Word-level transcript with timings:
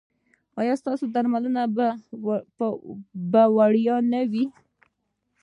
ایا 0.59 0.73
ستاسو 0.81 1.03
درملنه 1.15 1.63
به 3.31 3.43
وړیا 3.55 3.97
نه 4.11 4.21
وي؟ 4.31 4.45